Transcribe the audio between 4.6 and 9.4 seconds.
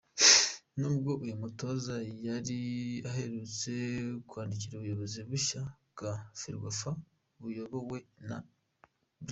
ubuyobozi bushya bwa Ferwafa buyobowe na Brig.